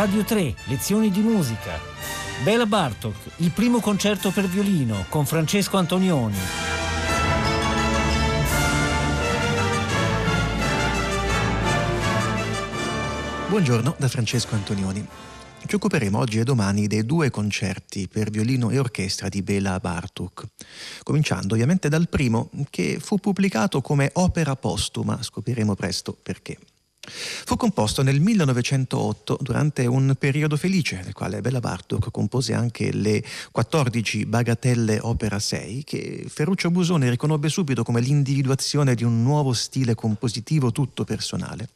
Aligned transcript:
Radio 0.00 0.24
3, 0.24 0.54
lezioni 0.68 1.10
di 1.10 1.20
musica. 1.20 1.78
Bela 2.42 2.64
Bartok, 2.64 3.14
il 3.36 3.50
primo 3.50 3.80
concerto 3.80 4.30
per 4.30 4.46
violino 4.46 5.04
con 5.10 5.26
Francesco 5.26 5.76
Antonioni. 5.76 6.38
Buongiorno 13.48 13.96
da 13.98 14.08
Francesco 14.08 14.54
Antonioni. 14.54 15.06
Ci 15.66 15.74
occuperemo 15.74 16.16
oggi 16.16 16.38
e 16.38 16.44
domani 16.44 16.86
dei 16.86 17.04
due 17.04 17.28
concerti 17.28 18.08
per 18.08 18.30
violino 18.30 18.70
e 18.70 18.78
orchestra 18.78 19.28
di 19.28 19.42
Bela 19.42 19.78
Bartuk, 19.80 20.46
cominciando 21.02 21.52
ovviamente 21.52 21.90
dal 21.90 22.08
primo 22.08 22.48
che 22.70 22.96
fu 22.98 23.18
pubblicato 23.18 23.82
come 23.82 24.08
opera 24.14 24.56
postuma, 24.56 25.22
scopriremo 25.22 25.74
presto 25.74 26.16
perché. 26.22 26.56
Fu 27.02 27.56
composto 27.56 28.02
nel 28.02 28.20
1908 28.20 29.38
durante 29.40 29.86
un 29.86 30.14
periodo 30.18 30.58
felice 30.58 31.00
nel 31.02 31.14
quale 31.14 31.40
Bella 31.40 31.58
Bartok 31.58 32.10
compose 32.10 32.52
anche 32.52 32.92
le 32.92 33.24
14 33.50 34.26
bagatelle 34.26 34.98
opera 35.00 35.38
6 35.38 35.82
che 35.82 36.26
Ferruccio 36.28 36.70
Busone 36.70 37.08
riconobbe 37.08 37.48
subito 37.48 37.82
come 37.82 38.02
l'individuazione 38.02 38.94
di 38.94 39.02
un 39.02 39.22
nuovo 39.22 39.54
stile 39.54 39.94
compositivo 39.94 40.72
tutto 40.72 41.04
personale. 41.04 41.70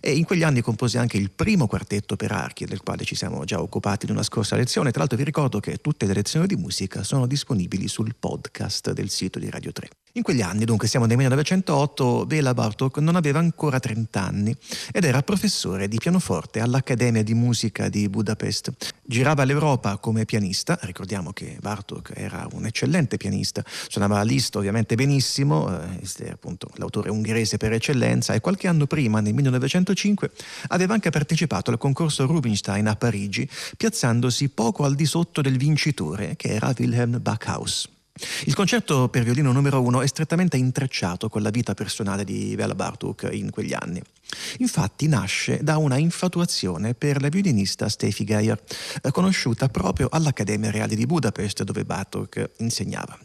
E 0.00 0.12
in 0.12 0.24
quegli 0.24 0.44
anni 0.44 0.60
compose 0.60 0.98
anche 0.98 1.16
il 1.16 1.30
primo 1.30 1.66
quartetto 1.66 2.14
per 2.14 2.30
archi 2.30 2.64
del 2.64 2.82
quale 2.82 3.04
ci 3.04 3.16
siamo 3.16 3.44
già 3.44 3.60
occupati 3.60 4.06
in 4.06 4.12
una 4.12 4.22
scorsa 4.22 4.54
lezione. 4.54 4.90
Tra 4.90 5.00
l'altro 5.00 5.18
vi 5.18 5.24
ricordo 5.24 5.58
che 5.58 5.78
tutte 5.78 6.06
le 6.06 6.14
lezioni 6.14 6.46
di 6.46 6.56
musica 6.56 7.02
sono 7.02 7.26
disponibili 7.26 7.88
sul 7.88 8.14
podcast 8.16 8.92
del 8.92 9.10
sito 9.10 9.40
di 9.40 9.50
Radio 9.50 9.72
3. 9.72 9.88
In 10.14 10.22
quegli 10.22 10.40
anni, 10.40 10.64
dunque 10.64 10.88
siamo 10.88 11.06
nel 11.06 11.16
1908, 11.16 12.26
Bela 12.26 12.52
Bartok 12.52 12.98
non 12.98 13.14
aveva 13.14 13.38
ancora 13.38 13.78
30 13.78 14.20
anni 14.20 14.56
ed 14.90 15.04
era 15.04 15.22
professore 15.22 15.86
di 15.86 15.98
pianoforte 15.98 16.58
all'Accademia 16.58 17.22
di 17.22 17.32
Musica 17.32 17.88
di 17.88 18.08
Budapest. 18.08 18.72
Girava 19.04 19.44
l'Europa 19.44 19.98
come 19.98 20.24
pianista, 20.24 20.76
ricordiamo 20.82 21.32
che 21.32 21.58
Bartok 21.60 22.10
era 22.16 22.44
un 22.54 22.66
eccellente 22.66 23.18
pianista, 23.18 23.62
suonava 23.64 24.20
lista 24.22 24.58
ovviamente 24.58 24.96
benissimo, 24.96 25.70
eh, 25.70 26.28
appunto 26.28 26.68
l'autore 26.74 27.10
ungherese 27.10 27.56
per 27.56 27.72
eccellenza 27.72 28.34
e 28.34 28.40
qualche 28.40 28.66
anno 28.66 28.88
prima, 28.88 29.20
nel 29.20 29.32
1905, 29.32 30.32
aveva 30.70 30.92
anche 30.92 31.10
partecipato 31.10 31.70
al 31.70 31.78
concorso 31.78 32.26
Rubinstein 32.26 32.88
a 32.88 32.96
Parigi, 32.96 33.48
piazzandosi 33.76 34.48
poco 34.48 34.82
al 34.82 34.96
di 34.96 35.06
sotto 35.06 35.40
del 35.40 35.56
vincitore, 35.56 36.34
che 36.34 36.48
era 36.48 36.74
Wilhelm 36.76 37.22
Backhaus. 37.22 37.88
Il 38.44 38.54
concerto 38.54 39.08
per 39.08 39.22
violino 39.22 39.52
numero 39.52 39.80
uno 39.80 40.02
è 40.02 40.06
strettamente 40.06 40.56
intrecciato 40.56 41.28
con 41.28 41.42
la 41.42 41.50
vita 41.50 41.74
personale 41.74 42.24
di 42.24 42.54
Bela 42.54 42.74
Bartuk 42.74 43.28
in 43.32 43.50
quegli 43.50 43.74
anni. 43.74 44.02
Infatti 44.58 45.08
nasce 45.08 45.58
da 45.62 45.76
una 45.76 45.96
infatuazione 45.96 46.94
per 46.94 47.20
la 47.20 47.28
violinista 47.28 47.88
Steffi 47.88 48.24
Geyer, 48.24 48.60
conosciuta 49.10 49.68
proprio 49.68 50.08
all'Accademia 50.10 50.70
Reale 50.70 50.94
di 50.94 51.06
Budapest 51.06 51.62
dove 51.62 51.84
Bartok 51.84 52.50
insegnava. 52.58 53.18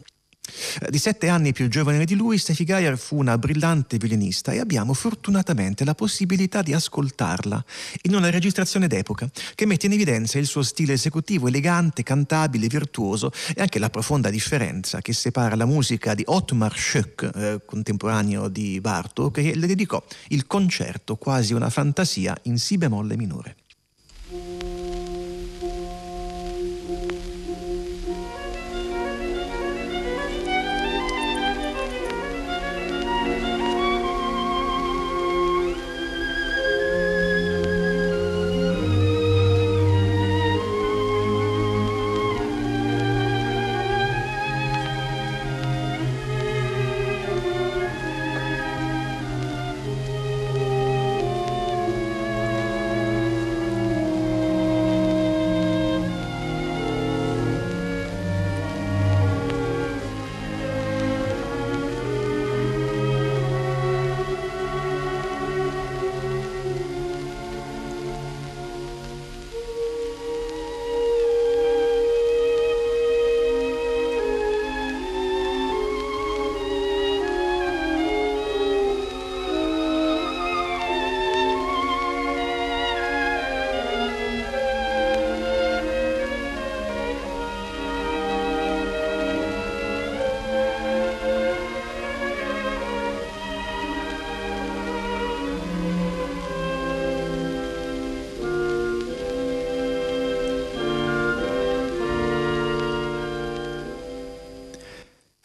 Eh, 0.80 0.90
di 0.90 0.98
sette 0.98 1.28
anni 1.28 1.52
più 1.52 1.68
giovane 1.68 2.04
di 2.04 2.14
lui, 2.14 2.38
Steffi 2.38 2.64
Geyer 2.64 2.98
fu 2.98 3.16
una 3.16 3.38
brillante 3.38 3.96
violinista 3.98 4.52
e 4.52 4.60
abbiamo 4.60 4.94
fortunatamente 4.94 5.84
la 5.84 5.94
possibilità 5.94 6.62
di 6.62 6.72
ascoltarla 6.72 7.64
in 8.02 8.14
una 8.14 8.30
registrazione 8.30 8.86
d'epoca 8.86 9.28
che 9.54 9.66
mette 9.66 9.86
in 9.86 9.92
evidenza 9.92 10.38
il 10.38 10.46
suo 10.46 10.62
stile 10.62 10.94
esecutivo 10.94 11.48
elegante, 11.48 12.02
cantabile, 12.02 12.68
virtuoso 12.68 13.32
e 13.54 13.60
anche 13.60 13.78
la 13.78 13.90
profonda 13.90 14.30
differenza 14.30 15.00
che 15.00 15.12
separa 15.12 15.56
la 15.56 15.66
musica 15.66 16.14
di 16.14 16.22
Ottmar 16.26 16.76
Schoeck, 16.76 17.30
eh, 17.34 17.60
contemporaneo 17.64 18.48
di 18.48 18.80
Bartok, 18.80 19.34
che 19.34 19.54
le 19.54 19.66
dedicò 19.66 20.02
il 20.28 20.46
concerto 20.46 21.16
quasi 21.16 21.52
una 21.52 21.70
fantasia 21.70 22.36
in 22.42 22.58
si 22.58 22.78
bemolle 22.78 23.16
minore. 23.16 23.56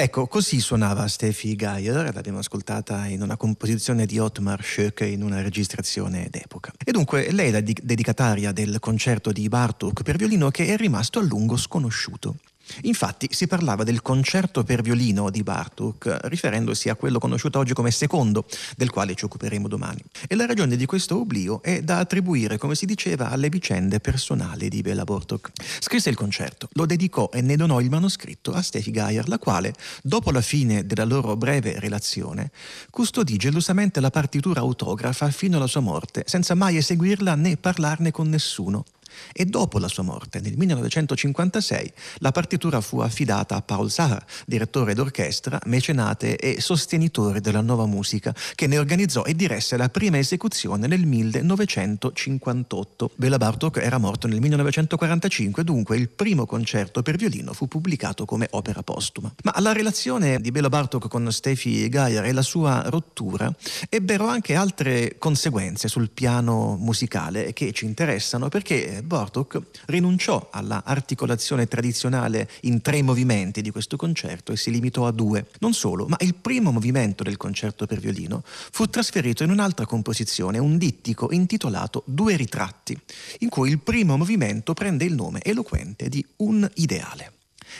Ecco, 0.02 0.26
così 0.26 0.60
suonava 0.60 1.08
Steffi 1.08 1.56
Geyer, 1.56 2.12
l'abbiamo 2.12 2.40
ascoltata 2.40 3.06
in 3.06 3.22
una 3.22 3.38
composizione 3.38 4.08
di 4.08 4.18
Ottmar 4.18 4.64
Schoeck 4.64 5.02
in 5.02 5.22
una 5.22 5.44
registrazione 5.44 6.28
d'epoca. 6.28 6.74
E 6.84 6.92
dunque 6.92 7.32
lei 7.32 7.50
è 7.50 7.52
la 7.52 7.62
dedicataria 7.62 8.52
del 8.52 8.80
concerto 8.80 9.32
di 9.32 9.48
Bartok 9.48 10.02
per 10.02 10.16
violino 10.16 10.50
che 10.50 10.66
è 10.66 10.76
rimasto 10.76 11.20
a 11.20 11.22
lungo 11.22 11.56
sconosciuto. 11.56 12.38
Infatti 12.84 13.28
si 13.32 13.48
parlava 13.48 13.84
del 13.84 14.02
concerto 14.02 14.64
per 14.64 14.82
violino 14.82 15.30
di 15.30 15.44
Bartok, 15.44 16.20
riferendosi 16.24 16.90
a 16.90 16.96
quello 16.96 17.20
conosciuto 17.20 17.60
oggi 17.60 17.74
come 17.74 17.92
secondo, 17.92 18.46
del 18.76 18.90
quale 18.90 19.16
ci 19.16 19.26
occuperemo 19.26 19.68
domani. 19.68 20.02
E 20.28 20.36
la 20.36 20.46
ragione 20.46 20.76
di 20.76 20.86
questo 20.86 21.20
oblio 21.20 21.62
è 21.62 21.82
da 21.82 22.00
attribuire, 22.00 22.58
come 22.58 22.76
si 22.76 22.86
diceva, 22.86 23.30
alle 23.30 23.50
vicende 23.50 24.00
personali 24.00 24.70
di 24.70 24.82
Bela 24.82 25.04
Bartok. 25.04 25.52
Scrisse 25.80 26.10
il 26.10 26.16
concerto, 26.16 26.70
lo 26.74 26.86
dedicò 26.86 27.30
e 27.32 27.42
ne 27.42 27.56
donò 27.56 27.80
il 27.82 27.90
manoscritto 27.90 28.52
a 28.54 28.62
Steffi 28.62 28.92
Geyer, 28.92 29.28
la 29.28 29.40
quale, 29.40 29.74
dopo 30.02 30.32
la 30.32 30.42
fine 30.42 30.86
della 30.86 31.06
loro 31.06 31.36
breve 31.36 31.80
relazione, 31.80 32.52
custodì 32.90 33.38
gelosamente 33.38 34.00
la 34.00 34.10
partitura 34.10 34.62
autografa 34.62 35.30
fino 35.30 35.58
alla 35.58 35.68
sua 35.68 35.82
morte, 35.82 36.24
senza 36.26 36.56
mai 36.56 36.78
eseguirla 36.78 37.36
né 37.36 37.58
parlarne 37.58 38.12
con 38.12 38.30
nessuno 38.30 38.86
e 39.34 39.46
dopo 39.46 39.80
la 39.80 39.88
sua 39.88 40.04
morte, 40.04 40.40
nel 40.40 40.58
1956, 40.58 41.94
la 42.18 42.32
partitura 42.32 42.82
fu 42.82 43.00
affidata 43.00 43.56
a 43.56 43.62
Paul 43.62 43.92
Sahar, 43.92 44.24
direttore 44.46 44.94
d'orchestra, 44.94 45.60
mecenate 45.66 46.38
e 46.38 46.62
sostenitore 46.62 47.42
della 47.42 47.62
nuova 47.62 47.86
musica, 47.86 48.34
che 48.56 48.68
ne 48.68 48.78
organizzò 48.78 49.24
e 49.24 49.36
diresse 49.36 49.78
la 49.78 49.90
prima 49.90 50.18
esecuzione 50.18 50.88
nel 50.88 51.06
1958. 51.06 53.12
Bela 53.16 53.38
Bartok 53.38 53.78
era 53.78 53.98
morto 53.98 54.28
nel 54.28 54.40
1945, 54.40 55.64
dunque 55.64 55.98
il 55.98 56.10
primo 56.10 56.46
concerto 56.46 57.02
per 57.02 57.16
violino 57.16 57.54
fu 57.54 57.68
pubblicato 57.68 58.26
come 58.26 58.48
opera 58.52 58.84
postuma. 58.84 59.34
Ma 59.44 59.54
la 59.60 59.74
relazione 59.74 60.40
di 60.40 60.52
Bela 60.52 60.70
Bartok 60.70 61.08
con 61.08 61.32
Steffi 61.32 61.90
Geyer 61.90 62.26
e 62.26 62.32
la 62.32 62.42
sua 62.42 62.84
rottura 62.88 63.54
ebbero 63.90 64.28
anche 64.28 64.56
altre 64.56 65.18
conseguenze 65.18 65.88
sul 65.88 66.10
piano 66.10 66.78
musicale 66.80 67.54
che 67.54 67.72
ci 67.72 67.86
interessano 67.86 68.50
perché 68.50 69.01
Bartok 69.02 69.62
rinunciò 69.86 70.50
alla 70.52 70.84
articolazione 70.86 71.68
tradizionale 71.68 72.50
in 72.62 72.82
tre 72.82 73.02
movimenti 73.02 73.62
di 73.62 73.72
questo 73.72 73.98
concerto 73.98 74.52
e 74.52 74.58
si 74.58 74.72
limitò 74.72 75.08
a 75.08 75.12
due. 75.12 75.48
Non 75.60 75.74
solo, 75.74 76.08
ma 76.08 76.18
il 76.20 76.36
primo 76.36 76.72
movimento 76.72 77.24
del 77.24 77.38
concerto 77.38 77.86
per 77.86 78.00
violino 78.00 78.44
fu 78.46 78.88
trasferito 78.88 79.44
in 79.44 79.52
un'altra 79.52 79.86
composizione, 79.86 80.58
un 80.58 80.78
dittico 80.78 81.32
intitolato 81.32 82.04
Due 82.06 82.36
ritratti, 82.36 82.98
in 83.40 83.50
cui 83.50 83.70
il 83.70 83.80
primo 83.80 84.18
movimento 84.18 84.74
prende 84.74 85.06
il 85.06 85.14
nome 85.14 85.40
eloquente 85.44 86.10
di 86.10 86.26
Un 86.38 86.70
ideale. 86.76 87.34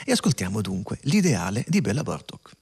E 0.06 0.12
ascoltiamo 0.12 0.62
dunque 0.62 1.00
l'ideale 1.04 1.66
di 1.68 1.82
Bella 1.82 2.04
Bartok. 2.04 2.60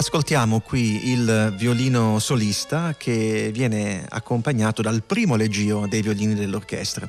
Ascoltiamo 0.00 0.60
qui 0.60 1.10
il 1.10 1.52
violino 1.58 2.18
solista 2.20 2.94
che 2.96 3.50
viene 3.52 4.06
accompagnato 4.08 4.80
dal 4.80 5.02
primo 5.02 5.36
leggio 5.36 5.86
dei 5.86 6.00
violini 6.00 6.32
dell'orchestra. 6.32 7.06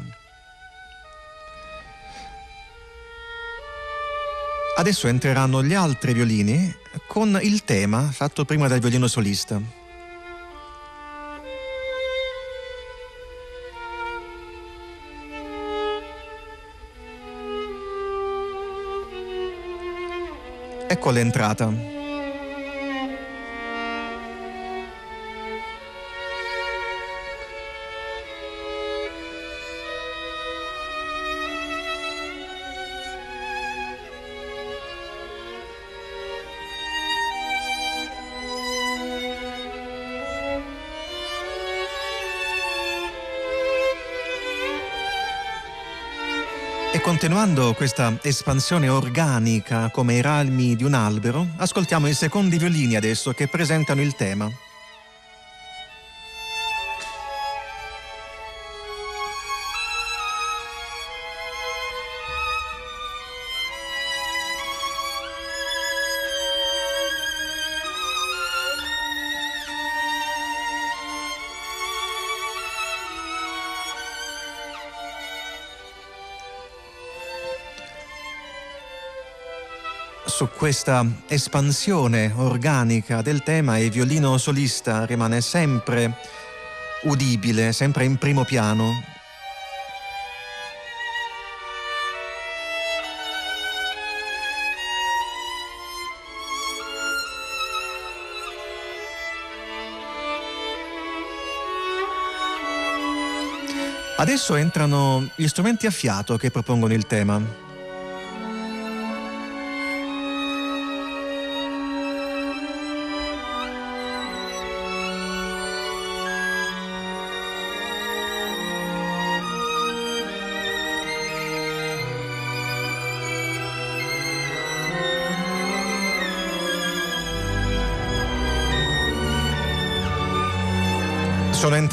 Adesso 4.76 5.08
entreranno 5.08 5.64
gli 5.64 5.74
altri 5.74 6.12
violini 6.12 6.76
con 7.08 7.40
il 7.42 7.64
tema 7.64 8.12
fatto 8.12 8.44
prima 8.44 8.68
dal 8.68 8.82
violino 8.82 9.08
solista. 9.08 9.62
Ecco 20.90 21.12
l'entrata. 21.12 22.00
Continuando 47.12 47.74
questa 47.74 48.18
espansione 48.22 48.88
organica 48.88 49.90
come 49.92 50.14
i 50.14 50.22
rami 50.22 50.78
di 50.78 50.86
un 50.86 50.94
albero, 50.94 51.46
ascoltiamo 51.58 52.08
i 52.08 52.14
secondi 52.14 52.58
violini 52.58 52.96
adesso 52.96 53.34
che 53.34 53.50
presentano 53.50 54.02
il 54.02 54.16
tema. 54.16 54.50
Questa 80.62 81.04
espansione 81.26 82.32
organica 82.36 83.24
del 83.24 83.42
tema 83.42 83.80
il 83.80 83.90
violino 83.90 84.38
solista 84.38 85.06
rimane 85.06 85.42
sempre 85.42 86.18
udibile, 87.06 87.72
sempre 87.72 88.06
in 88.06 88.18
primo 88.18 88.46
piano. 88.46 88.92
Adesso 104.18 104.54
entrano 104.54 105.28
gli 105.34 105.48
strumenti 105.48 105.88
a 105.88 105.92
fiato 105.92 106.38
che 106.38 106.52
propongono 106.52 106.94
il 106.94 107.08
tema. 107.08 107.71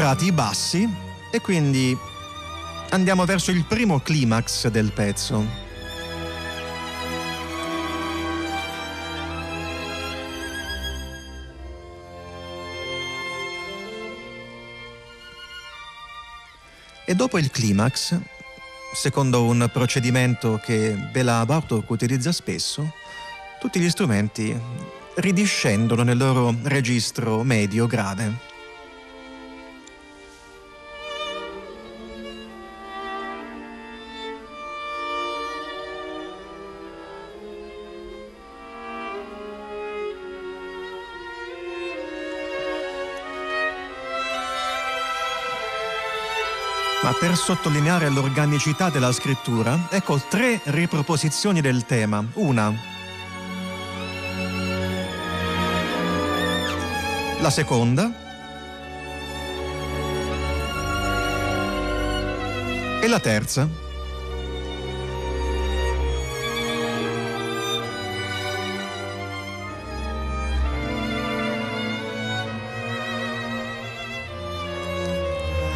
Sono 0.09 0.21
entrati 0.21 0.25
i 0.25 0.33
bassi 0.33 0.89
e 1.31 1.41
quindi 1.43 1.95
andiamo 2.91 3.27
verso 3.27 3.51
il 3.51 3.67
primo 3.67 4.01
climax 4.01 4.69
del 4.69 4.91
pezzo. 4.91 5.45
E 17.05 17.15
dopo 17.15 17.37
il 17.37 17.51
climax, 17.51 18.19
secondo 18.95 19.45
un 19.45 19.69
procedimento 19.71 20.59
che 20.65 20.97
Bela 21.13 21.45
Bartok 21.45 21.91
utilizza 21.91 22.33
spesso, 22.33 22.95
tutti 23.61 23.79
gli 23.79 23.91
strumenti 23.91 24.59
ridiscendono 25.17 26.03
nel 26.03 26.17
loro 26.17 26.55
registro 26.63 27.43
medio 27.43 27.87
Ma 47.09 47.15
per 47.15 47.39
sottolineare 47.39 48.11
l'organicità 48.11 48.91
della 48.91 49.13
scrittura, 49.13 49.89
ecco 49.89 50.21
tre 50.29 50.61
riproposizioni 50.65 51.63
del 51.63 51.87
tema. 51.87 52.23
Una. 52.35 52.71
La 57.41 57.49
seconda. 57.49 58.13
E 63.01 63.09
la 63.09 63.21
terza. 63.21 63.88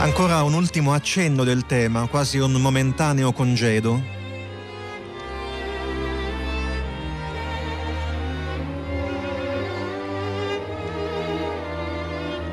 Ancora 0.03 0.43
un 0.43 0.55
ultimo 0.55 0.93
accenno 0.95 1.45
del 1.45 1.65
tema, 1.65 2.09
quasi 2.09 2.39
un 2.39 2.51
momentaneo 2.55 3.33
congedo. 3.33 4.03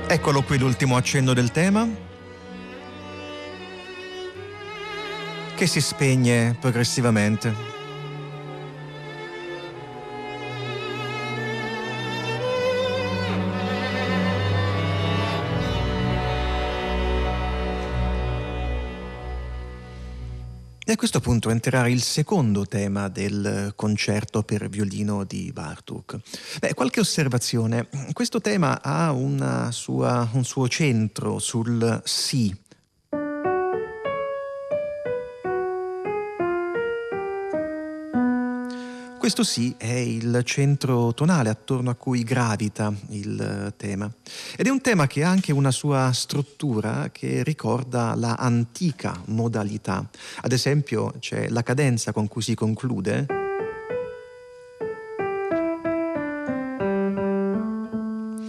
Eccolo 0.06 0.44
qui 0.44 0.60
l'ultimo 0.60 0.96
accenno 0.96 1.34
del 1.34 1.50
tema, 1.50 1.90
che 5.56 5.66
si 5.66 5.82
spegne 5.82 6.56
progressivamente. 6.60 7.79
E 20.90 20.94
a 20.94 20.96
questo 20.96 21.20
punto 21.20 21.52
entrerà 21.52 21.88
il 21.88 22.02
secondo 22.02 22.66
tema 22.66 23.10
del 23.10 23.74
concerto 23.76 24.42
per 24.42 24.70
violino 24.70 25.24
di 25.24 25.52
Bartuk. 25.54 26.18
Beh, 26.60 26.74
qualche 26.74 27.00
osservazione. 27.00 27.88
Questo 28.12 28.42
tema 28.42 28.82
ha 28.82 29.12
sua, 29.72 30.28
un 30.34 30.44
suo 30.44 30.68
centro 30.68 31.38
sul 31.38 32.02
sì, 32.04 32.52
Questo 39.30 39.46
sì 39.60 39.76
è 39.78 39.86
il 39.86 40.42
centro 40.44 41.14
tonale 41.14 41.50
attorno 41.50 41.92
a 41.92 41.94
cui 41.94 42.24
gravita 42.24 42.92
il 43.10 43.72
tema 43.78 44.12
ed 44.58 44.66
è 44.66 44.72
un 44.72 44.82
tema 44.82 45.06
che 45.06 45.24
ha 45.24 45.30
anche 45.30 45.52
una 45.52 45.70
sua 45.70 46.12
struttura 46.14 47.12
che 47.12 47.44
ricorda 47.44 48.16
la 48.16 48.34
antica 48.34 49.22
modalità. 49.28 50.10
Ad 50.42 50.52
esempio 50.52 51.14
c'è 51.20 51.48
la 51.50 51.62
cadenza 51.62 52.12
con 52.12 52.28
cui 52.28 52.42
si 52.42 52.56
conclude. 52.56 53.28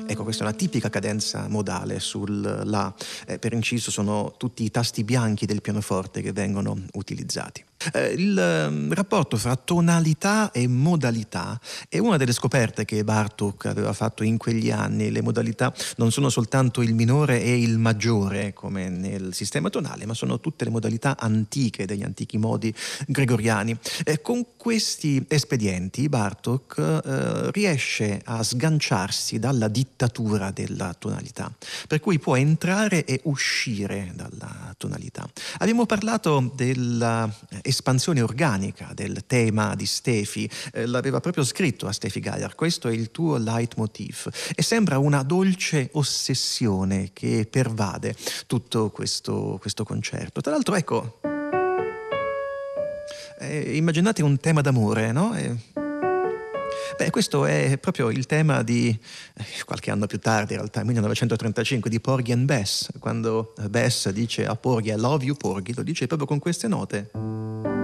Ecco, 0.06 0.22
questa 0.22 0.44
è 0.44 0.46
una 0.46 0.56
tipica 0.56 0.88
cadenza 0.88 1.46
modale 1.46 2.00
sul 2.00 2.40
La. 2.40 2.92
Eh, 3.26 3.38
per 3.38 3.52
inciso 3.52 3.90
sono 3.90 4.32
tutti 4.38 4.64
i 4.64 4.70
tasti 4.70 5.04
bianchi 5.04 5.44
del 5.44 5.60
pianoforte 5.60 6.22
che 6.22 6.32
vengono 6.32 6.74
utilizzati. 6.92 7.68
Eh, 7.92 8.08
il 8.12 8.38
ehm, 8.38 8.92
rapporto 8.92 9.38
fra 9.38 9.56
tonalità 9.56 10.50
e 10.50 10.68
modalità 10.68 11.58
è 11.88 11.98
una 11.98 12.18
delle 12.18 12.32
scoperte 12.32 12.84
che 12.84 13.02
Bartok 13.04 13.66
aveva 13.66 13.94
fatto 13.94 14.22
in 14.22 14.36
quegli 14.36 14.70
anni. 14.70 15.10
Le 15.10 15.22
modalità 15.22 15.72
non 15.96 16.12
sono 16.12 16.28
soltanto 16.28 16.82
il 16.82 16.94
minore 16.94 17.42
e 17.42 17.58
il 17.58 17.78
maggiore 17.78 18.52
come 18.52 18.90
nel 18.90 19.32
sistema 19.32 19.70
tonale, 19.70 20.04
ma 20.04 20.12
sono 20.12 20.40
tutte 20.40 20.64
le 20.64 20.70
modalità 20.70 21.16
antiche 21.18 21.86
degli 21.86 22.02
antichi 22.02 22.36
modi 22.36 22.74
gregoriani. 23.06 23.76
Eh, 24.04 24.20
con 24.20 24.44
questi 24.58 25.24
espedienti 25.26 26.08
Bartok 26.08 26.78
eh, 26.78 27.50
riesce 27.52 28.20
a 28.24 28.42
sganciarsi 28.42 29.38
dalla 29.38 29.68
dittatura 29.68 30.50
della 30.50 30.94
tonalità, 30.98 31.50
per 31.88 32.00
cui 32.00 32.18
può 32.18 32.36
entrare 32.36 33.06
e 33.06 33.20
uscire 33.24 34.12
dalla 34.14 34.74
tonalità. 34.76 35.26
Abbiamo 35.58 35.86
parlato 35.86 36.52
della 36.54 37.28
espansione 37.70 38.20
organica 38.20 38.90
del 38.94 39.24
tema 39.26 39.74
di 39.74 39.86
Stefi, 39.86 40.48
eh, 40.72 40.86
l'aveva 40.86 41.20
proprio 41.20 41.44
scritto 41.44 41.86
a 41.86 41.92
Stefi 41.92 42.20
Geier, 42.20 42.54
questo 42.54 42.88
è 42.88 42.92
il 42.92 43.10
tuo 43.10 43.38
leitmotiv 43.38 44.30
e 44.54 44.62
sembra 44.62 44.98
una 44.98 45.22
dolce 45.22 45.88
ossessione 45.92 47.10
che 47.12 47.46
pervade 47.50 48.14
tutto 48.46 48.90
questo, 48.90 49.56
questo 49.60 49.84
concerto. 49.84 50.40
Tra 50.40 50.52
l'altro 50.52 50.74
ecco, 50.74 51.20
eh, 53.38 53.76
immaginate 53.76 54.22
un 54.22 54.38
tema 54.38 54.60
d'amore, 54.60 55.12
no? 55.12 55.34
Eh, 55.34 55.89
Beh, 57.00 57.08
questo 57.08 57.46
è 57.46 57.78
proprio 57.78 58.10
il 58.10 58.26
tema 58.26 58.62
di 58.62 58.88
eh, 58.90 59.44
qualche 59.64 59.90
anno 59.90 60.04
più 60.04 60.18
tardi, 60.18 60.52
in 60.52 60.58
realtà, 60.58 60.84
1935, 60.84 61.88
di 61.88 61.98
Porgy 61.98 62.32
and 62.32 62.44
Bess, 62.44 62.90
quando 62.98 63.54
Bess 63.70 64.10
dice 64.10 64.44
a 64.44 64.54
Porgy 64.54 64.92
I 64.92 64.96
love 64.98 65.24
you 65.24 65.34
Porgy, 65.34 65.72
lo 65.72 65.82
dice 65.82 66.06
proprio 66.06 66.28
con 66.28 66.38
queste 66.38 66.68
note. 66.68 67.79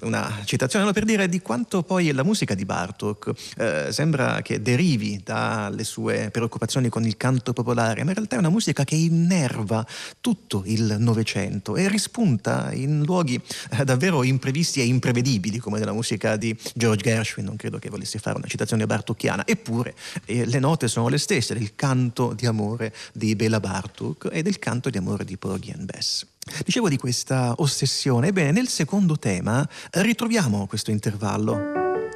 Una 0.00 0.42
citazione 0.44 0.92
per 0.92 1.04
dire 1.04 1.28
di 1.28 1.40
quanto 1.40 1.82
poi 1.82 2.12
la 2.12 2.22
musica 2.22 2.54
di 2.54 2.64
Bartok 2.64 3.32
eh, 3.56 3.92
sembra 3.92 4.42
che 4.42 4.60
derivi 4.60 5.20
dalle 5.24 5.84
sue 5.84 6.28
preoccupazioni 6.30 6.88
con 6.88 7.04
il 7.04 7.16
canto 7.16 7.52
popolare, 7.52 8.02
ma 8.02 8.10
in 8.10 8.16
realtà 8.16 8.36
è 8.36 8.38
una 8.38 8.50
musica 8.50 8.84
che 8.84 8.94
innerva 8.94 9.86
tutto 10.20 10.62
il 10.66 10.96
Novecento 10.98 11.76
e 11.76 11.88
rispunta 11.88 12.72
in 12.72 13.02
luoghi 13.04 13.40
eh, 13.70 13.84
davvero 13.84 14.22
imprevisti 14.22 14.80
e 14.80 14.84
imprevedibili, 14.84 15.58
come 15.58 15.78
nella 15.78 15.92
musica 15.92 16.36
di 16.36 16.56
George 16.74 17.02
Gershwin, 17.02 17.46
non 17.46 17.56
credo 17.56 17.78
che 17.78 17.88
volessi 17.88 18.18
fare 18.18 18.36
una 18.36 18.46
citazione 18.48 18.86
bartocchiana, 18.86 19.46
eppure 19.46 19.94
eh, 20.26 20.44
le 20.44 20.58
note 20.58 20.88
sono 20.88 21.08
le 21.08 21.18
stesse 21.18 21.54
del 21.54 21.74
canto 21.74 22.34
di 22.34 22.46
amore 22.46 22.92
di 23.12 23.34
Bela 23.36 23.60
Bartok 23.60 24.28
e 24.30 24.42
del 24.42 24.58
canto 24.58 24.90
di 24.90 24.98
amore 24.98 25.24
di 25.24 25.36
Porgy 25.36 25.72
and 25.72 25.84
Bess. 25.84 26.26
Dicevo 26.64 26.88
di 26.88 26.96
questa 26.96 27.54
ossessione, 27.56 28.28
ebbene 28.28 28.52
nel 28.52 28.68
secondo 28.68 29.18
tema 29.18 29.68
ritroviamo 29.90 30.66
questo 30.66 30.92
intervallo, 30.92 31.56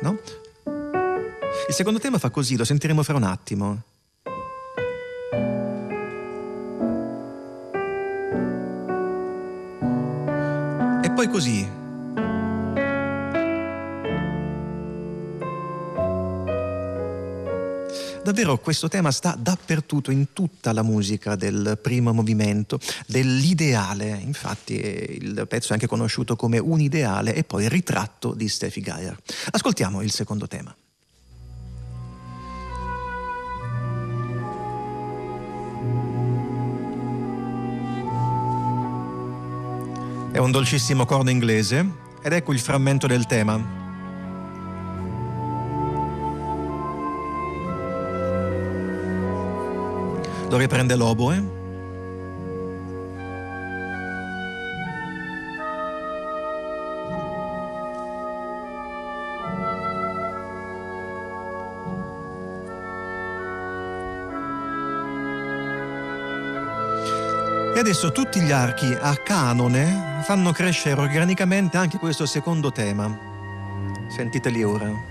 no? 0.02 0.18
Il 1.68 1.74
secondo 1.74 1.98
tema 1.98 2.18
fa 2.18 2.30
così, 2.30 2.56
lo 2.56 2.64
sentiremo 2.64 3.02
fra 3.02 3.16
un 3.16 3.24
attimo. 3.24 3.82
E 11.02 11.10
poi 11.10 11.28
così. 11.28 11.79
Davvero 18.30 18.58
questo 18.58 18.86
tema 18.86 19.10
sta 19.10 19.36
dappertutto, 19.36 20.12
in 20.12 20.32
tutta 20.32 20.72
la 20.72 20.84
musica 20.84 21.34
del 21.34 21.76
primo 21.82 22.12
movimento, 22.12 22.78
dell'ideale. 23.08 24.20
Infatti 24.22 24.74
il 24.74 25.46
pezzo 25.48 25.70
è 25.70 25.72
anche 25.72 25.88
conosciuto 25.88 26.36
come 26.36 26.58
un 26.58 26.78
ideale 26.78 27.34
e 27.34 27.42
poi 27.42 27.68
ritratto 27.68 28.32
di 28.32 28.48
Steffi 28.48 28.82
Geier. 28.82 29.18
Ascoltiamo 29.50 30.00
il 30.02 30.12
secondo 30.12 30.46
tema. 30.46 30.72
È 40.30 40.38
un 40.38 40.50
dolcissimo 40.52 41.04
corno 41.04 41.30
inglese 41.30 41.84
ed 42.22 42.32
ecco 42.32 42.52
il 42.52 42.60
frammento 42.60 43.08
del 43.08 43.26
tema. 43.26 43.79
Lo 50.50 50.56
riprende 50.56 50.96
l'oboe. 50.96 51.58
E 67.72 67.78
adesso 67.78 68.10
tutti 68.10 68.40
gli 68.40 68.50
archi 68.50 68.92
a 68.92 69.14
canone 69.14 70.20
fanno 70.24 70.50
crescere 70.50 71.00
organicamente 71.00 71.76
anche 71.76 71.98
questo 71.98 72.26
secondo 72.26 72.72
tema. 72.72 73.16
Sentiteli 74.08 74.64
ora. 74.64 75.09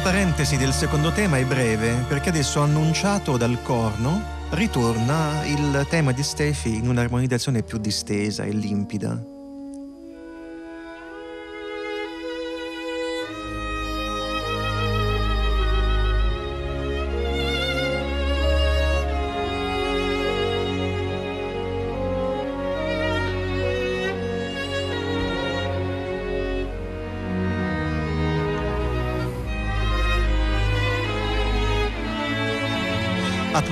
La 0.00 0.06
parentesi 0.06 0.56
del 0.56 0.72
secondo 0.72 1.12
tema 1.12 1.36
è 1.36 1.44
breve 1.44 2.06
perché 2.08 2.30
adesso 2.30 2.62
annunciato 2.62 3.36
dal 3.36 3.58
corno 3.62 4.22
ritorna 4.48 5.44
il 5.44 5.86
tema 5.90 6.12
di 6.12 6.22
Steffi 6.22 6.74
in 6.74 6.88
un'armonizzazione 6.88 7.62
più 7.62 7.76
distesa 7.76 8.44
e 8.44 8.50
limpida. 8.50 9.39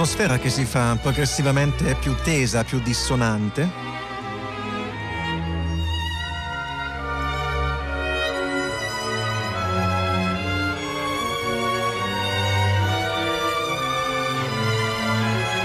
Atmosfera 0.00 0.38
che 0.38 0.48
si 0.48 0.64
fa 0.64 0.96
progressivamente 1.02 1.96
più 1.96 2.14
tesa, 2.22 2.62
più 2.62 2.78
dissonante. 2.78 3.68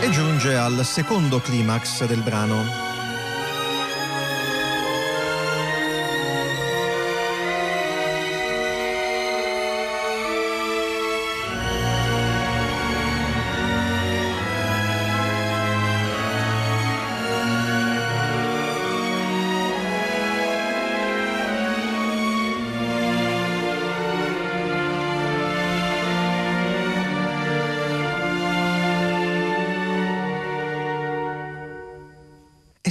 E 0.02 0.10
giunge 0.10 0.56
al 0.56 0.84
secondo 0.84 1.40
climax 1.40 2.04
del 2.06 2.22
brano. 2.22 2.93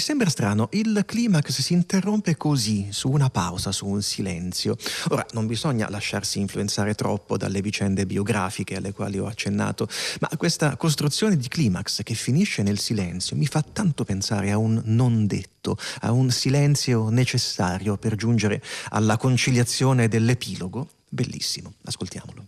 Sembra 0.02 0.28
strano, 0.28 0.68
il 0.73 1.04
climax 1.06 1.61
si 1.61 1.73
interrompe 1.73 2.37
così, 2.37 2.88
su 2.90 3.09
una 3.09 3.30
pausa, 3.30 3.71
su 3.73 3.87
un 3.87 4.02
silenzio. 4.02 4.76
Ora, 5.09 5.25
non 5.32 5.47
bisogna 5.47 5.88
lasciarsi 5.88 6.40
influenzare 6.40 6.94
troppo 6.94 7.37
dalle 7.37 7.61
vicende 7.61 8.04
biografiche 8.04 8.76
alle 8.76 8.92
quali 8.92 9.18
ho 9.18 9.26
accennato, 9.26 9.88
ma 10.21 10.28
questa 10.37 10.76
costruzione 10.76 11.37
di 11.37 11.49
climax 11.49 12.02
che 12.02 12.14
finisce 12.14 12.62
nel 12.62 12.78
silenzio 12.78 13.37
mi 13.37 13.47
fa 13.47 13.62
tanto 13.62 14.04
pensare 14.04 14.50
a 14.50 14.59
un 14.59 14.82
non 14.87 15.26
detto, 15.26 15.78
a 16.00 16.11
un 16.11 16.30
silenzio 16.30 17.09
necessario 17.09 17.97
per 17.97 18.16
giungere 18.16 18.61
alla 18.90 19.16
conciliazione 19.16 20.09
dell'epilogo. 20.09 20.88
Bellissimo, 21.09 21.75
ascoltiamolo. 21.85 22.47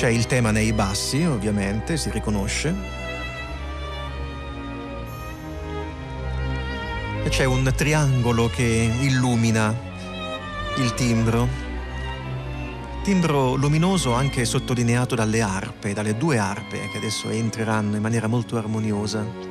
C'è 0.00 0.08
il 0.08 0.24
tema 0.24 0.50
nei 0.50 0.72
bassi, 0.72 1.24
ovviamente, 1.24 1.98
si 1.98 2.08
riconosce. 2.08 2.74
E 7.22 7.28
c'è 7.28 7.44
un 7.44 7.70
triangolo 7.76 8.48
che 8.48 8.90
illumina 8.98 9.78
il 10.78 10.94
timbro. 10.94 11.46
Timbro 13.02 13.56
luminoso 13.56 14.14
anche 14.14 14.46
sottolineato 14.46 15.14
dalle 15.14 15.42
arpe, 15.42 15.92
dalle 15.92 16.16
due 16.16 16.38
arpe 16.38 16.88
che 16.88 16.96
adesso 16.96 17.28
entreranno 17.28 17.96
in 17.96 18.00
maniera 18.00 18.26
molto 18.26 18.56
armoniosa. 18.56 19.49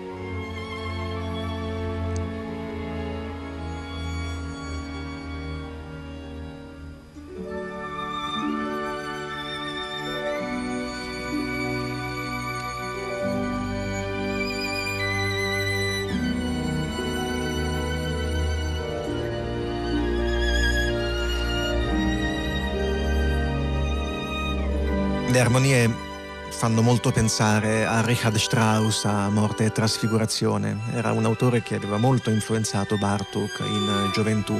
Le 25.39 25.45
armonie 25.45 25.89
fanno 26.49 26.81
molto 26.81 27.11
pensare 27.11 27.85
a 27.85 28.01
Richard 28.01 28.35
Strauss, 28.35 29.05
a 29.05 29.29
Morte 29.29 29.63
e 29.63 29.71
Trasfigurazione. 29.71 30.77
Era 30.93 31.13
un 31.13 31.23
autore 31.23 31.63
che 31.63 31.75
aveva 31.75 31.95
molto 31.95 32.29
influenzato 32.29 32.97
Bartok 32.97 33.59
in 33.61 34.09
gioventù. 34.11 34.59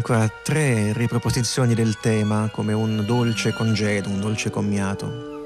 Ancora 0.00 0.32
tre 0.42 0.94
riproposizioni 0.94 1.74
del 1.74 1.98
tema 1.98 2.48
come 2.50 2.72
un 2.72 3.04
dolce 3.04 3.52
congedo, 3.52 4.08
un 4.08 4.18
dolce 4.18 4.48
commiato. 4.48 5.39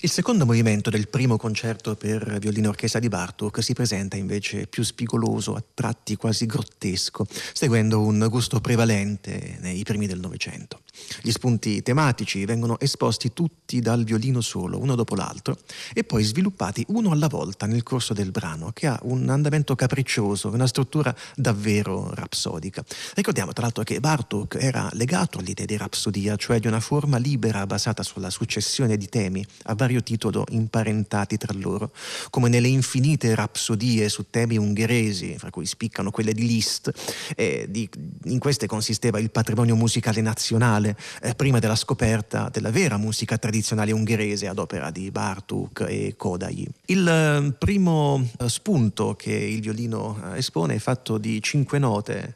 Il 0.00 0.10
secondo 0.10 0.46
movimento 0.46 0.90
del 0.90 1.08
primo 1.08 1.36
concerto 1.36 1.96
per 1.96 2.38
violino 2.38 2.68
orchestra 2.68 3.00
di 3.00 3.08
Bartok 3.08 3.60
si 3.60 3.72
presenta 3.72 4.16
invece 4.16 4.68
più 4.68 4.84
spigoloso, 4.84 5.56
a 5.56 5.64
tratti 5.74 6.14
quasi 6.14 6.46
grottesco, 6.46 7.26
seguendo 7.52 8.00
un 8.00 8.24
gusto 8.30 8.60
prevalente 8.60 9.56
nei 9.60 9.82
primi 9.82 10.06
del 10.06 10.20
Novecento. 10.20 10.82
Gli 11.20 11.30
spunti 11.32 11.82
tematici 11.82 12.44
vengono 12.44 12.78
esposti 12.78 13.32
tutti 13.32 13.80
dal 13.80 14.04
violino 14.04 14.40
solo, 14.40 14.78
uno 14.78 14.94
dopo 14.94 15.16
l'altro, 15.16 15.58
e 15.92 16.04
poi 16.04 16.22
sviluppati 16.22 16.84
uno 16.88 17.10
alla 17.10 17.28
volta 17.28 17.66
nel 17.66 17.82
corso 17.82 18.14
del 18.14 18.30
brano, 18.30 18.70
che 18.72 18.86
ha 18.86 18.98
un 19.02 19.28
andamento 19.28 19.74
capriccioso, 19.74 20.48
una 20.48 20.66
struttura 20.68 21.14
davvero 21.34 22.14
rapsodica. 22.14 22.84
Ricordiamo 23.14 23.52
tra 23.52 23.62
l'altro 23.62 23.82
che 23.82 23.98
Bartok 23.98 24.56
era 24.60 24.88
legato 24.92 25.38
all'idea 25.38 25.66
di 25.66 25.76
rapsodia, 25.76 26.36
cioè 26.36 26.60
di 26.60 26.68
una 26.68 26.80
forma 26.80 27.16
libera 27.16 27.66
basata 27.66 28.04
sulla 28.04 28.30
successione 28.30 28.96
di 28.96 29.08
temi 29.08 29.44
a 29.64 29.74
vario 29.88 30.02
titolo 30.02 30.44
imparentati 30.50 31.38
tra 31.38 31.52
loro, 31.54 31.90
come 32.28 32.50
nelle 32.50 32.68
infinite 32.68 33.34
rapsodie 33.34 34.10
su 34.10 34.26
temi 34.28 34.58
ungheresi, 34.58 35.36
fra 35.38 35.50
cui 35.50 35.64
spiccano 35.64 36.10
quelle 36.10 36.34
di 36.34 36.46
Liszt. 36.46 36.92
Eh, 37.34 37.66
di, 37.70 37.88
in 38.24 38.38
queste 38.38 38.66
consisteva 38.66 39.18
il 39.18 39.30
patrimonio 39.30 39.74
musicale 39.76 40.20
nazionale, 40.20 40.96
eh, 41.22 41.34
prima 41.34 41.58
della 41.58 41.76
scoperta 41.76 42.50
della 42.52 42.70
vera 42.70 42.98
musica 42.98 43.38
tradizionale 43.38 43.92
ungherese 43.92 44.46
ad 44.46 44.58
opera 44.58 44.90
di 44.90 45.10
Bartuk 45.10 45.86
e 45.88 46.14
Kodai. 46.16 46.68
Il 46.86 47.08
eh, 47.08 47.52
primo 47.56 48.28
eh, 48.38 48.48
spunto 48.48 49.14
che 49.14 49.32
il 49.32 49.60
violino 49.60 50.20
eh, 50.34 50.38
espone 50.38 50.74
è 50.74 50.78
fatto 50.78 51.16
di 51.16 51.40
cinque 51.40 51.78
note 51.78 52.34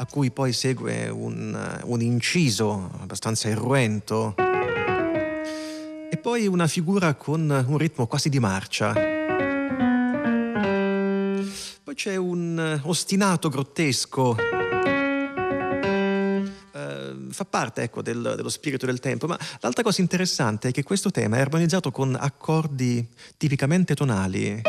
a 0.00 0.06
cui 0.06 0.30
poi 0.30 0.52
segue 0.52 1.08
un, 1.08 1.80
un 1.84 2.00
inciso 2.00 2.90
abbastanza 3.00 3.48
irruento 3.48 4.34
e 4.36 6.16
poi 6.22 6.46
una 6.46 6.68
figura 6.68 7.14
con 7.14 7.64
un 7.66 7.76
ritmo 7.76 8.06
quasi 8.06 8.28
di 8.28 8.38
marcia. 8.38 8.92
Poi 11.82 11.94
c'è 11.94 12.14
un 12.14 12.80
ostinato 12.84 13.48
grottesco 13.48 14.36
eh, 16.72 17.16
fa 17.30 17.44
parte 17.44 17.82
ecco, 17.82 18.00
del, 18.00 18.34
dello 18.36 18.48
spirito 18.48 18.86
del 18.86 19.00
tempo, 19.00 19.26
ma 19.26 19.36
l'altra 19.60 19.82
cosa 19.82 20.00
interessante 20.00 20.68
è 20.68 20.72
che 20.72 20.84
questo 20.84 21.10
tema 21.10 21.38
è 21.38 21.40
armonizzato 21.40 21.90
con 21.90 22.16
accordi 22.18 23.06
tipicamente 23.36 23.96
tonali. 23.96 24.62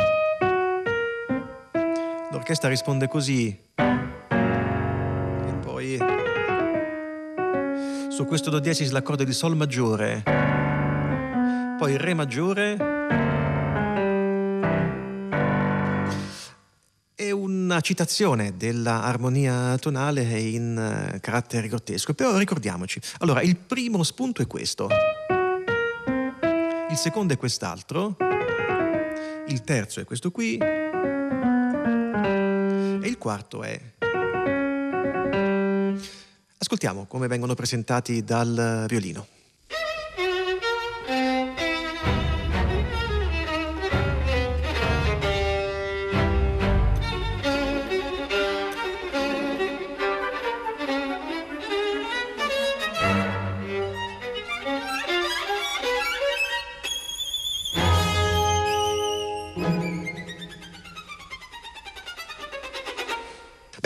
L'orchestra 2.31 2.69
risponde 2.69 3.07
così. 3.07 3.68
Su 8.10 8.25
questo 8.25 8.49
do 8.49 8.60
diesis 8.60 8.91
l'accordo 8.91 9.23
di 9.23 9.34
Sol 9.34 9.56
maggiore, 9.56 10.23
poi 11.78 11.97
Re 11.97 12.13
maggiore. 12.13 12.97
E 17.15 17.32
una 17.32 17.82
citazione 17.82 18.56
dell'armonia 18.56 19.78
tonale 19.78 20.21
in 20.39 20.78
eh, 20.78 21.19
carattere 21.19 21.67
grottesco. 21.67 22.13
Però 22.13 22.38
ricordiamoci, 22.38 23.02
allora 23.19 23.41
il 23.41 23.58
primo 23.58 24.04
spunto 24.04 24.41
è 24.41 24.47
questo, 24.47 24.88
il 26.89 26.95
secondo 26.95 27.34
è 27.34 27.38
quest'altro, 27.38 28.15
il 29.47 29.62
terzo 29.63 29.99
è 29.99 30.06
questo 30.06 30.32
qui. 30.32 30.58
E 33.02 33.08
il 33.08 33.17
quarto 33.17 33.63
è 33.63 33.80
Ascoltiamo 36.71 37.05
come 37.08 37.25
vengono 37.25 37.55
presentati 37.55 38.23
dal 38.23 38.86
violino. 38.88 39.38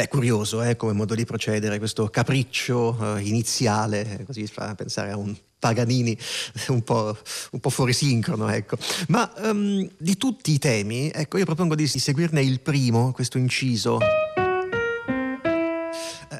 Curioso 0.08 0.64
eh, 0.64 0.76
come 0.76 0.94
modo 0.94 1.16
di 1.16 1.26
procedere, 1.26 1.78
questo 1.78 2.10
capriccio 2.10 3.18
eh, 3.18 3.22
iniziale, 3.22 4.24
così 4.26 4.46
fa 4.48 4.76
pensare 4.76 5.12
a 5.12 5.18
un 5.18 5.36
Paganini 5.60 6.18
un 6.70 6.84
po', 6.84 7.18
un 7.52 7.60
po 7.60 7.70
fuori 7.70 7.94
sincrono, 7.94 8.50
ecco. 8.50 8.78
Ma 9.08 9.32
um, 9.38 9.90
di 9.98 10.18
tutti 10.18 10.52
i 10.52 10.60
temi, 10.60 11.10
ecco, 11.10 11.38
io 11.38 11.46
propongo 11.46 11.76
di 11.76 11.88
seguirne 11.88 12.42
il 12.42 12.60
primo, 12.60 13.14
questo 13.14 13.38
inciso 13.38 14.00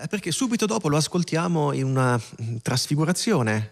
eh, 0.04 0.08
perché 0.10 0.32
subito 0.32 0.66
dopo 0.66 0.90
lo 0.90 0.98
ascoltiamo 0.98 1.72
in 1.72 1.86
una 1.86 2.20
mm, 2.20 2.58
trasfigurazione 2.62 3.72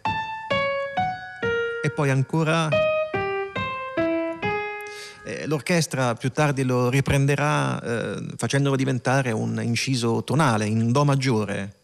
e 1.83 1.89
poi 1.89 2.09
ancora 2.09 2.69
l'orchestra 5.45 6.13
più 6.15 6.31
tardi 6.31 6.63
lo 6.63 6.89
riprenderà 6.89 7.81
eh, 7.81 8.25
facendolo 8.37 8.75
diventare 8.75 9.31
un 9.31 9.61
inciso 9.61 10.23
tonale 10.23 10.65
in 10.65 10.91
Do 10.91 11.05
maggiore. 11.05 11.75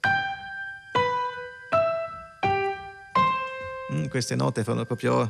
Mm, 3.93 4.07
queste 4.07 4.35
note 4.35 4.63
fanno 4.63 4.85
proprio 4.85 5.29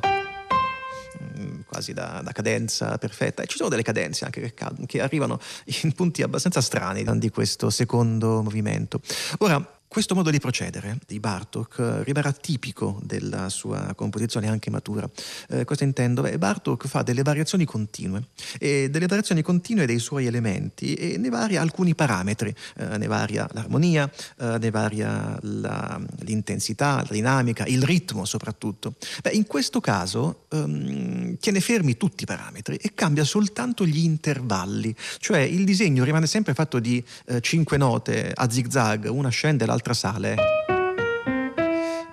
mm, 1.38 1.60
quasi 1.66 1.92
da, 1.92 2.20
da, 2.24 2.32
cadenza 2.32 2.98
perfetta 2.98 3.42
e 3.42 3.46
ci 3.46 3.56
sono 3.56 3.68
delle 3.68 3.82
cadenze 3.82 4.24
anche 4.24 4.52
che, 4.52 4.54
che 4.86 5.00
arrivano 5.00 5.38
in 5.82 5.92
punti 5.92 6.22
abbastanza 6.22 6.60
strani 6.60 7.04
di 7.18 7.30
questo 7.30 7.70
secondo 7.70 8.42
movimento. 8.42 9.00
Ora, 9.38 9.77
questo 9.88 10.14
modo 10.14 10.30
di 10.30 10.38
procedere 10.38 10.98
di 11.06 11.18
Bartok 11.18 11.78
eh, 11.78 12.04
rimarrà 12.04 12.30
tipico 12.30 13.00
della 13.02 13.48
sua 13.48 13.94
composizione 13.94 14.46
anche 14.46 14.70
matura. 14.70 15.08
Eh, 15.48 15.64
cosa 15.64 15.84
intendo? 15.84 16.20
Beh, 16.20 16.36
Bartok 16.38 16.86
fa 16.86 17.02
delle 17.02 17.22
variazioni 17.22 17.64
continue 17.64 18.24
e 18.58 18.90
delle 18.90 19.06
variazioni 19.06 19.40
continue 19.40 19.86
dei 19.86 19.98
suoi 19.98 20.26
elementi 20.26 20.94
e 20.94 21.16
ne 21.16 21.30
varia 21.30 21.62
alcuni 21.62 21.94
parametri, 21.94 22.54
eh, 22.76 22.98
ne 22.98 23.06
varia 23.06 23.48
l'armonia, 23.52 24.10
eh, 24.38 24.58
ne 24.58 24.70
varia 24.70 25.38
la, 25.40 26.00
l'intensità, 26.20 26.96
la 26.96 27.08
dinamica, 27.10 27.64
il 27.64 27.82
ritmo 27.82 28.26
soprattutto. 28.26 28.94
Beh, 29.22 29.30
in 29.30 29.46
questo 29.46 29.80
caso 29.80 30.44
ehm, 30.50 31.38
tiene 31.38 31.60
fermi 31.60 31.96
tutti 31.96 32.24
i 32.24 32.26
parametri 32.26 32.76
e 32.76 32.92
cambia 32.94 33.24
soltanto 33.24 33.86
gli 33.86 34.04
intervalli, 34.04 34.94
cioè 35.18 35.40
il 35.40 35.64
disegno 35.64 36.04
rimane 36.04 36.26
sempre 36.26 36.52
fatto 36.52 36.78
di 36.78 37.02
eh, 37.26 37.40
cinque 37.40 37.78
note 37.78 38.32
a 38.34 38.50
zigzag, 38.50 39.08
una 39.10 39.30
scende 39.30 39.64
l'altra 39.64 39.76
un'altra 39.78 39.94
sale. 39.94 40.36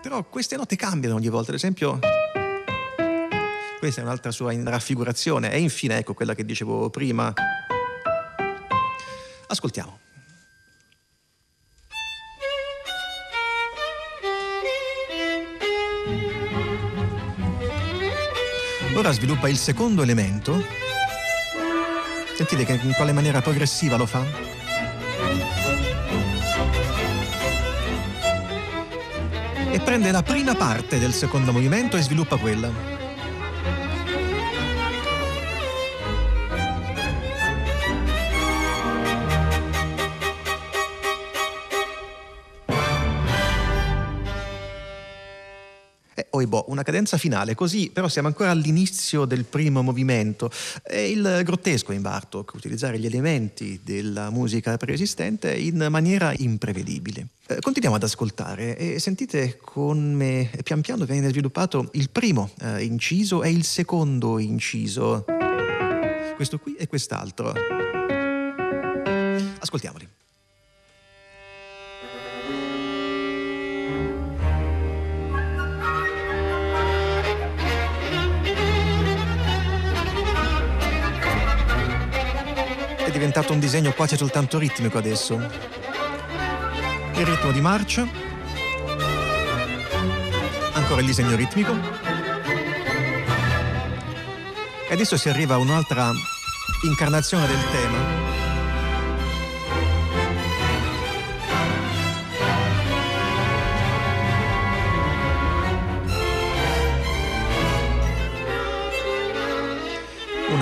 Però 0.01 0.23
queste 0.25 0.56
note 0.56 0.75
cambiano 0.75 1.15
ogni 1.15 1.30
volta, 1.30 1.49
ad 1.49 1.58
esempio 1.58 1.99
questa 3.80 4.01
è 4.01 4.04
un'altra 4.04 4.32
sua 4.32 4.54
raffigurazione 4.63 5.51
e 5.51 5.60
infine 5.60 5.97
ecco 5.97 6.13
quella 6.13 6.34
che 6.34 6.45
dicevo 6.45 6.89
prima. 6.89 7.34
Ascoltiamo. 9.47 9.99
Ora 18.95 19.12
sviluppa 19.12 19.49
il 19.49 19.58
secondo 19.58 20.01
elemento. 20.01 20.63
Sentite 22.36 22.65
che 22.65 22.80
in 22.82 22.93
quale 22.93 23.12
maniera 23.12 23.41
progressiva 23.41 23.97
lo 23.97 24.06
fa? 24.06 24.56
E 29.75 29.81
prende 29.81 30.09
la 30.09 30.23
prima 30.23 30.55
parte 30.55 30.99
del 30.99 31.11
secondo 31.11 31.51
movimento 31.51 31.97
e 31.97 32.01
sviluppa 32.01 32.38
quella. 32.38 33.04
Boh, 46.47 46.65
una 46.67 46.84
cadenza 46.84 47.17
finale, 47.17 47.55
così 47.55 47.89
però 47.91 48.08
siamo 48.08 48.27
ancora 48.27 48.51
all'inizio 48.51 49.25
del 49.25 49.45
primo 49.45 49.81
movimento. 49.81 50.49
È 50.81 50.95
il 50.95 51.41
grottesco 51.43 51.91
in 51.91 52.01
Bartok, 52.01 52.53
utilizzare 52.53 52.99
gli 52.99 53.05
elementi 53.05 53.81
della 53.84 54.29
musica 54.29 54.77
preesistente 54.77 55.53
in 55.53 55.88
maniera 55.89 56.34
imprevedibile. 56.38 57.27
Eh, 57.47 57.60
continuiamo 57.60 57.97
ad 57.97 58.03
ascoltare 58.03 58.75
e 58.77 58.99
sentite 58.99 59.58
come 59.62 60.49
pian 60.63 60.81
piano 60.81 61.05
viene 61.05 61.29
sviluppato 61.29 61.89
il 61.93 62.10
primo 62.10 62.49
eh, 62.62 62.84
inciso 62.84 63.43
e 63.43 63.51
il 63.51 63.63
secondo 63.63 64.39
inciso. 64.39 65.25
Questo 66.36 66.58
qui 66.60 66.75
e 66.75 66.88
quest'altro. 66.88 67.53
Ascoltiamoli. 69.60 70.14
Diventato 83.15 83.54
un 83.54 83.60
disegno 83.60 83.93
quasi 83.93 84.17
soltanto 84.17 84.58
ritmico 84.58 84.97
adesso. 84.97 85.36
Il 87.13 87.25
ritmo 87.25 87.51
di 87.51 87.62
marcia, 87.62 88.06
ancora 90.73 90.99
il 90.99 91.06
disegno 91.06 91.34
ritmico. 91.38 91.71
E 94.89 94.93
adesso 94.93 95.15
si 95.15 95.30
arriva 95.30 95.54
a 95.54 95.60
un'altra 95.60 96.12
incarnazione 96.84 97.47
del 97.47 97.63
tema. 97.71 98.24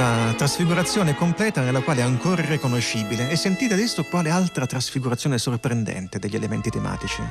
Una 0.04 0.34
trasfigurazione 0.34 1.16
completa 1.16 1.62
nella 1.62 1.80
quale 1.80 2.02
è 2.02 2.04
ancora 2.04 2.42
irriconoscibile. 2.42 3.30
E 3.30 3.38
sentite 3.38 3.74
adesso 3.74 4.04
quale 4.04 4.30
altra 4.32 4.66
trasfigurazione 4.66 5.38
sorprendente 5.38 6.20
degli 6.20 6.36
elementi 6.36 6.70
tematici. 6.70 7.22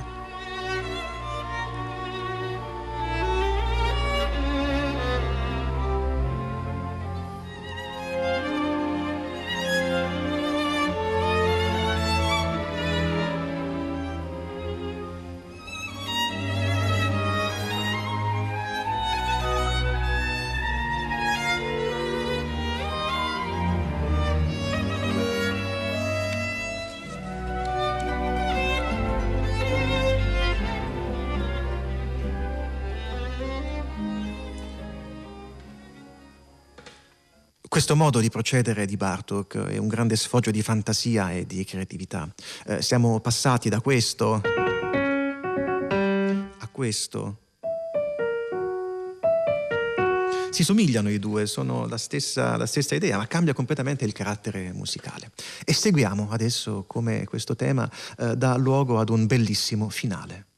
Questo 37.73 37.97
modo 37.97 38.21
di 38.21 38.29
procedere 38.29 38.85
di 38.85 38.99
Bartok 38.99 39.57
è 39.57 39.79
un 39.79 39.89
grande 39.89 40.15
sfoggio 40.15 40.51
di 40.51 40.61
fantasia 40.61 41.33
e 41.33 41.47
di 41.47 41.65
creatività. 41.65 42.29
Eh, 42.67 42.83
siamo 42.83 43.19
passati 43.21 43.71
da 43.71 43.81
questo 43.81 44.43
a 46.59 46.69
questo. 46.71 47.39
Si 50.51 50.63
somigliano 50.63 51.09
i 51.09 51.19
due, 51.19 51.47
sono 51.47 51.87
la 51.87 51.97
stessa, 51.97 52.59
la 52.59 52.67
stessa, 52.67 52.95
idea, 52.95 53.17
ma 53.17 53.27
cambia 53.27 53.55
completamente 53.55 54.05
il 54.05 54.13
carattere 54.13 54.71
musicale. 54.75 55.31
E 55.65 55.73
seguiamo 55.73 56.29
adesso 56.31 56.85
come 56.87 57.25
questo 57.25 57.57
tema 57.57 57.91
eh, 58.19 58.37
dà 58.37 58.55
luogo 58.59 58.99
ad 58.99 59.09
un 59.09 59.25
bellissimo 59.25 59.89
finale. 59.89 60.52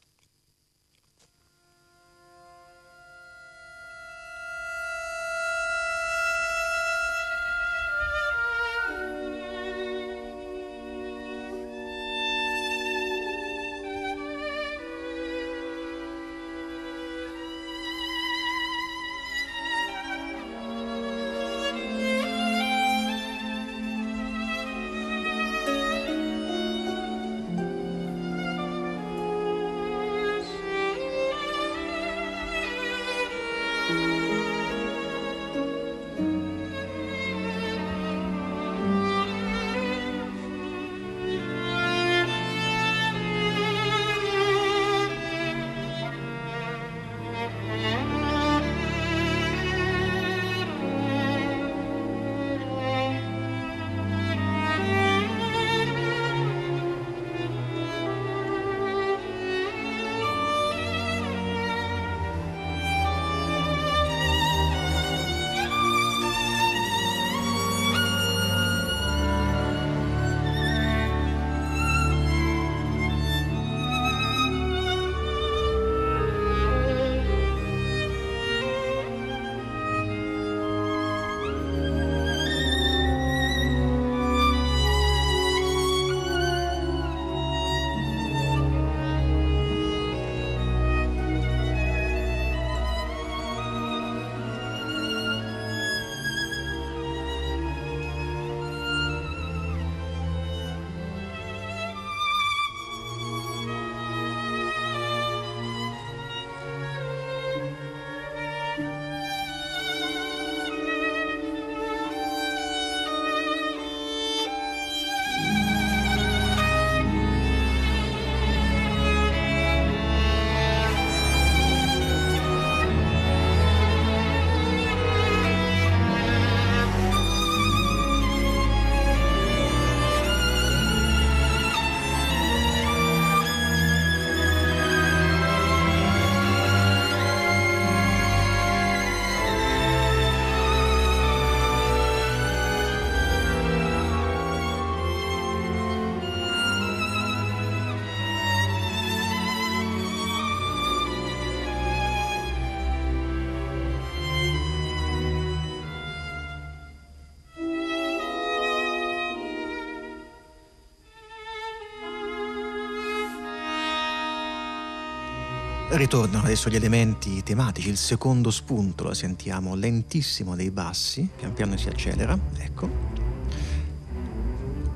Ritornano 165.95 166.43
adesso 166.43 166.69
gli 166.69 166.75
elementi 166.75 167.41
tematici, 167.41 167.87
il 167.87 167.95
secondo 167.95 168.51
spunto 168.51 169.05
lo 169.05 169.13
sentiamo 169.13 169.75
lentissimo 169.75 170.53
dei 170.53 170.69
bassi, 170.69 171.27
pian 171.37 171.53
piano 171.53 171.77
si 171.77 171.87
accelera, 171.87 172.37
ecco. 172.57 172.89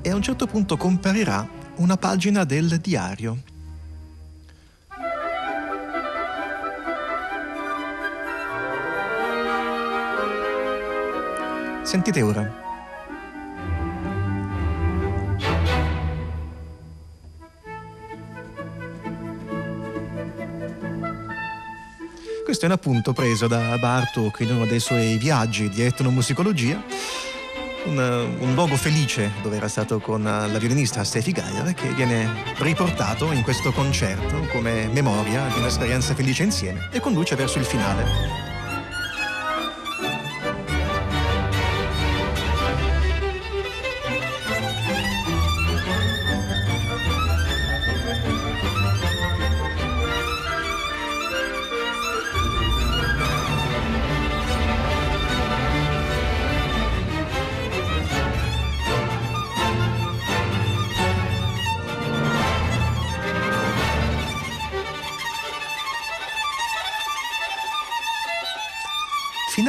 E 0.02 0.10
a 0.10 0.16
un 0.16 0.22
certo 0.22 0.46
punto 0.46 0.76
comparirà 0.76 1.48
una 1.78 1.96
pagina 1.96 2.44
del 2.44 2.80
diario. 2.80 3.42
Sentite 11.82 12.22
ora. 12.22 12.69
Questo 22.60 22.76
è 22.76 22.78
un 22.78 22.84
appunto 22.92 23.14
preso 23.14 23.48
da 23.48 23.78
Bartok 23.78 24.42
in 24.42 24.52
uno 24.52 24.66
dei 24.66 24.82
suoi 24.82 25.16
viaggi 25.16 25.70
di 25.70 25.82
etnomusicologia, 25.82 26.84
un, 27.86 27.98
un 28.38 28.54
luogo 28.54 28.76
felice 28.76 29.32
dove 29.42 29.56
era 29.56 29.70
stato 29.70 30.00
con 30.00 30.24
la 30.24 30.58
violinista 30.58 31.06
Steffi 31.06 31.32
Geier 31.32 31.74
che 31.74 31.94
viene 31.94 32.30
riportato 32.58 33.32
in 33.32 33.44
questo 33.44 33.72
concerto 33.72 34.46
come 34.52 34.90
memoria 34.92 35.48
di 35.54 35.60
un'esperienza 35.60 36.14
felice 36.14 36.44
insieme 36.44 36.90
e 36.92 37.00
conduce 37.00 37.38
verso 37.38 37.60
il 37.60 37.66
finale. 37.66 38.49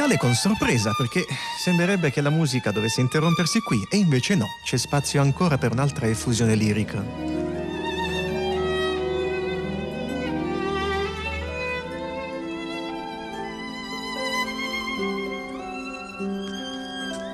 Finale 0.01 0.17
con 0.17 0.33
sorpresa 0.33 0.93
perché 0.93 1.27
sembrerebbe 1.59 2.09
che 2.09 2.21
la 2.21 2.31
musica 2.31 2.71
dovesse 2.71 3.01
interrompersi 3.01 3.59
qui 3.59 3.85
e 3.87 3.97
invece 3.97 4.33
no, 4.33 4.47
c'è 4.63 4.75
spazio 4.75 5.21
ancora 5.21 5.59
per 5.59 5.73
un'altra 5.73 6.07
effusione 6.07 6.55
lirica. 6.55 7.05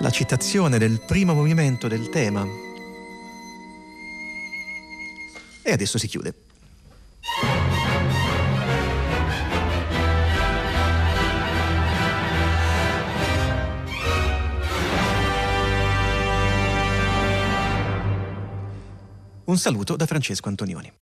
La 0.01 0.10
citazione 0.10 0.77
del 0.77 0.99
primo 0.99 1.34
movimento 1.34 1.88
del 1.88 2.10
tema. 2.10 2.45
E 5.62 5.71
adesso 5.71 5.97
si 5.97 6.08
chiude. 6.08 6.46
Un 19.47 19.57
saluto 19.57 19.95
da 19.95 20.05
Francesco 20.05 20.49
Antonioni. 20.49 20.91